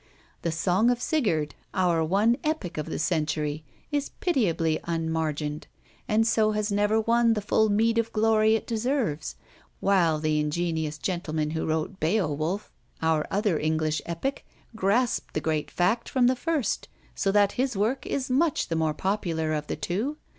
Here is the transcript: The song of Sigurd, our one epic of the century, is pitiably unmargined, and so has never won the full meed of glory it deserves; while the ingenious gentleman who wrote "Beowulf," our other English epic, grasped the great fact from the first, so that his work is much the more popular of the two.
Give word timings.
The 0.41 0.51
song 0.51 0.89
of 0.89 0.99
Sigurd, 0.99 1.53
our 1.75 2.03
one 2.03 2.35
epic 2.43 2.79
of 2.79 2.87
the 2.87 2.97
century, 2.97 3.63
is 3.91 4.09
pitiably 4.19 4.79
unmargined, 4.85 5.67
and 6.07 6.25
so 6.25 6.53
has 6.53 6.71
never 6.71 6.99
won 6.99 7.35
the 7.35 7.39
full 7.41 7.69
meed 7.69 7.99
of 7.99 8.11
glory 8.11 8.55
it 8.55 8.65
deserves; 8.65 9.35
while 9.79 10.17
the 10.17 10.39
ingenious 10.39 10.97
gentleman 10.97 11.51
who 11.51 11.67
wrote 11.67 11.99
"Beowulf," 11.99 12.71
our 13.03 13.27
other 13.29 13.59
English 13.59 14.01
epic, 14.07 14.43
grasped 14.75 15.35
the 15.35 15.39
great 15.39 15.69
fact 15.69 16.09
from 16.09 16.25
the 16.25 16.35
first, 16.35 16.87
so 17.13 17.31
that 17.31 17.51
his 17.51 17.77
work 17.77 18.03
is 18.07 18.27
much 18.27 18.69
the 18.69 18.75
more 18.75 18.95
popular 18.95 19.53
of 19.53 19.67
the 19.67 19.75
two. 19.75 20.17